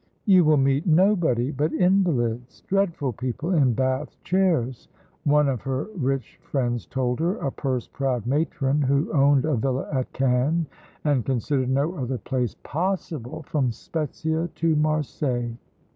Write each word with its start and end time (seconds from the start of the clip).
"You 0.25 0.43
will 0.43 0.57
meet 0.57 0.87
nobody 0.87 1.51
but 1.51 1.71
invalids, 1.73 2.61
dreadful 2.61 3.13
people 3.13 3.53
in 3.53 3.73
Bath 3.73 4.17
chairs!" 4.23 4.87
one 5.25 5.47
of 5.47 5.61
her 5.61 5.89
rich 5.95 6.39
friends 6.41 6.87
told 6.87 7.19
her, 7.19 7.35
a 7.37 7.51
purse 7.51 7.85
proud 7.87 8.25
matron 8.25 8.81
who 8.81 9.13
owned 9.13 9.45
a 9.45 9.53
villa 9.55 9.87
at 9.93 10.11
Cannes, 10.11 10.65
and 11.03 11.23
considered 11.23 11.69
no 11.69 11.93
other 11.93 12.17
place 12.17 12.55
"possible" 12.63 13.43
from 13.43 13.69
Spezzia 13.71 14.47
to 14.55 14.75
Marseilles. 14.75 15.57